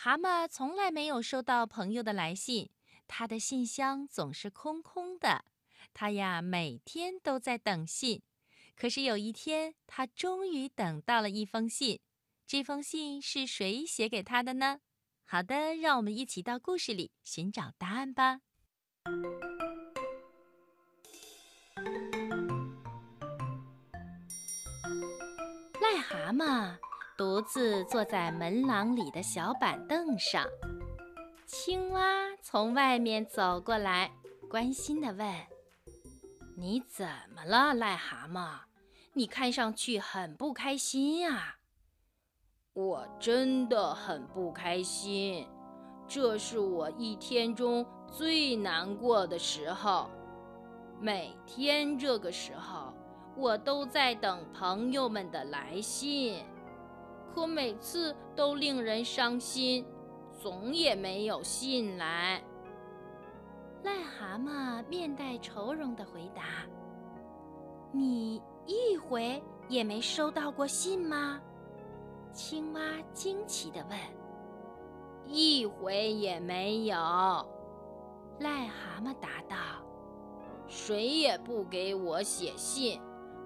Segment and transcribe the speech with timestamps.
[0.00, 2.70] 蛤蟆从来没有收到朋友的来信，
[3.08, 5.44] 他的信箱总是空空的。
[5.92, 8.22] 他呀，每天都在等信。
[8.76, 11.98] 可是有一天，他终于等到了一封信。
[12.46, 14.78] 这封信是谁写给他的呢？
[15.24, 18.42] 好的，让我们一起到故事里寻找答案吧。
[25.82, 26.78] 癞蛤蟆
[27.18, 30.46] 独自坐在门廊里的小板凳上，
[31.48, 32.00] 青蛙
[32.40, 34.12] 从外面走过来，
[34.48, 35.34] 关心地问
[36.56, 38.60] ：“你怎么了，癞蛤蟆？
[39.14, 41.56] 你看上去很不开心呀。
[42.72, 45.44] ”“我真的很不开心，
[46.06, 50.08] 这是我一天中最难过的时候。
[51.00, 52.94] 每天这个时候。”
[53.36, 56.44] 我都在等朋友们的来信，
[57.34, 59.84] 可每次都令人伤心，
[60.32, 62.42] 总也没有信来。
[63.84, 66.42] 癞蛤蟆面带愁容地回答
[67.92, 71.40] ：“你一回也没收到过信吗？”
[72.32, 72.80] 青蛙
[73.12, 73.98] 惊奇地问
[75.26, 76.96] ：“一回也没有。”
[78.40, 79.56] 癞蛤蟆答道
[80.66, 83.00] ：“谁也不给我写信。”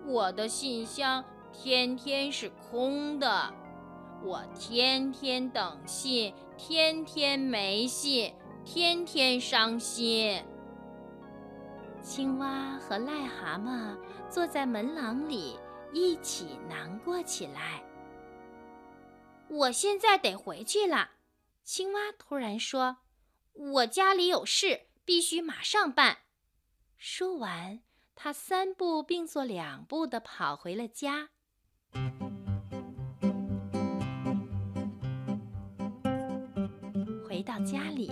[0.04, 3.54] 我的信箱天天是空的，
[4.24, 10.42] 我天天等信，天天没信，天天伤心。
[12.00, 13.96] 青蛙和癞蛤蟆
[14.30, 15.58] 坐在门廊里，
[15.92, 17.82] 一起难过起来。
[19.48, 21.10] 我现在得回去了，
[21.64, 22.98] 青蛙突然说
[23.74, 26.18] ：“我家里有事，必须马上办。”
[26.96, 27.80] 说完。
[28.14, 31.30] 他三步并作两步地跑回了家。
[37.32, 38.10] 回到家里，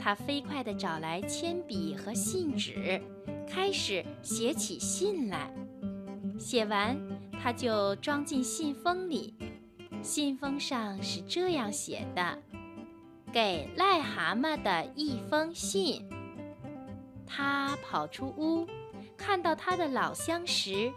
[0.00, 2.98] 他飞快地找来铅笔和信纸，
[3.46, 5.52] 开始写起信来。
[6.38, 6.96] 写完，
[7.32, 9.34] 他就装进信封里。
[10.00, 12.38] 信封上是这样写的
[13.30, 16.08] ：“给癞蛤蟆的一封信。”
[17.28, 18.66] 他跑出屋。
[19.18, 20.90] 看到他的老相识，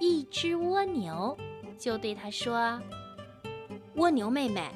[0.00, 1.38] 一只蜗牛，
[1.78, 2.82] 就对他说
[3.94, 4.68] ：“蜗牛妹妹，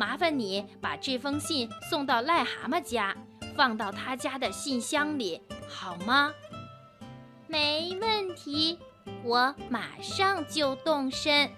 [0.00, 3.14] 麻烦你把这封信送到癞蛤蟆家，
[3.54, 6.32] 放到他家的信箱里，好吗
[7.46, 8.78] ？”“没问题，
[9.22, 11.50] 我马上就动身。”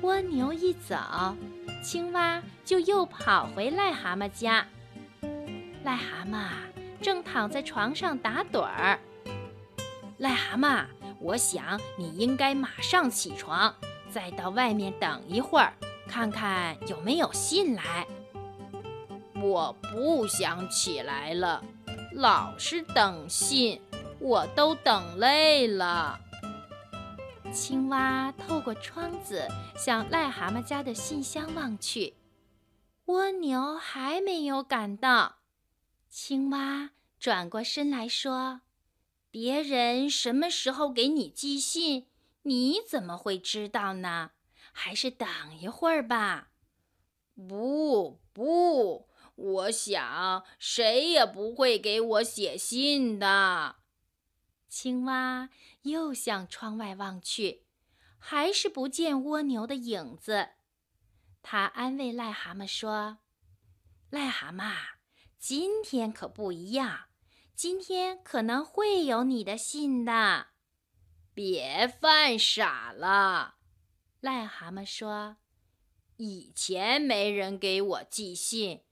[0.00, 0.94] 蜗牛一走。
[1.82, 4.64] 青蛙就又跑回癞蛤蟆家，
[5.84, 6.44] 癞蛤蟆
[7.02, 8.96] 正躺在床上打盹儿。
[10.20, 10.84] 癞蛤蟆，
[11.20, 13.74] 我想你应该马上起床，
[14.10, 15.72] 再到外面等一会儿，
[16.08, 18.06] 看看有没有信来。
[19.34, 21.62] 我不想起来了，
[22.12, 23.80] 老是等信，
[24.18, 26.18] 我都等累了。
[27.52, 32.14] 青蛙透过窗子向癞蛤蟆家的信箱望去，
[33.06, 35.36] 蜗牛还没有赶到。
[36.08, 38.60] 青蛙转过身来说
[39.30, 42.08] ：“别人什么时候给你寄信，
[42.42, 44.32] 你怎么会知道呢？
[44.72, 45.28] 还是等
[45.60, 46.50] 一会儿吧。
[47.48, 53.76] ”“不不，我想谁也不会给我写信的。”
[54.68, 55.48] 青蛙
[55.82, 57.64] 又向窗外望去，
[58.18, 60.50] 还是不见蜗牛的影子。
[61.42, 63.18] 他安慰癞蛤蟆说
[64.12, 64.74] ：“癞蛤蟆，
[65.38, 67.06] 今天可不一样，
[67.62, 70.46] 今天可能会有你的信的。”
[71.34, 73.56] 别犯傻了，
[74.22, 75.36] 癞蛤蟆说
[76.16, 78.84] ：“以前没人给我寄信，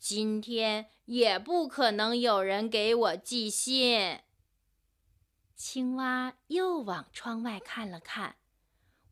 [0.00, 4.18] 今天也不可能有人给我寄信。”
[5.54, 8.34] 青蛙又往窗外看了看，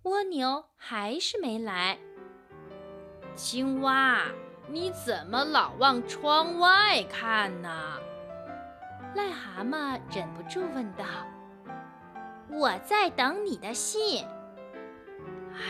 [0.03, 2.01] 蜗牛还是没来。
[3.37, 4.27] 青蛙，
[4.69, 8.01] 你怎么老往窗外看呢？
[9.15, 11.05] 癞蛤蟆忍不住问道。
[12.49, 14.25] 我在等你的信。
[15.53, 15.61] 唉，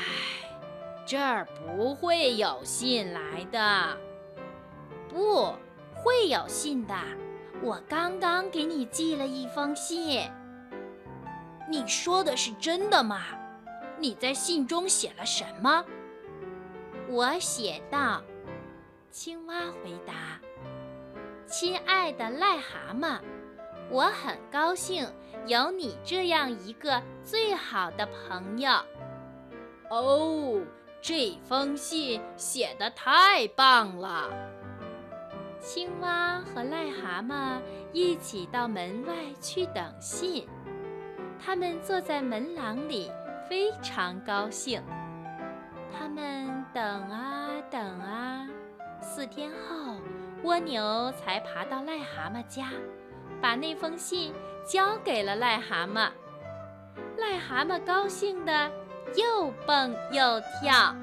[1.06, 3.96] 这儿不会有信来的。
[5.08, 5.54] 不
[5.94, 6.94] 会有信的，
[7.62, 10.28] 我刚刚给你寄了一封信。
[11.70, 13.22] 你说的是真的吗？
[13.98, 15.84] 你在信中写了什么？
[17.08, 18.22] 我写道
[19.12, 20.40] ：“青蛙回答，
[21.46, 23.20] 亲爱的癞蛤蟆，
[23.90, 25.06] 我很高兴
[25.46, 28.70] 有你这样一个最好的朋友。
[29.90, 30.60] 哦，
[31.00, 34.30] 这封信写得太棒了！
[35.60, 37.60] 青蛙和癞蛤蟆
[37.92, 40.46] 一起到门外去等信，
[41.38, 43.10] 他们坐在门廊里，
[43.48, 44.82] 非常高兴。
[45.96, 48.48] 他们等啊等啊，
[49.00, 49.96] 四天后，
[50.42, 52.70] 蜗牛才爬到癞蛤蟆家，
[53.40, 54.32] 把那封信
[54.64, 56.10] 交给了癞蛤蟆。
[57.18, 58.70] 癞蛤蟆高兴的
[59.14, 60.94] 又蹦又跳。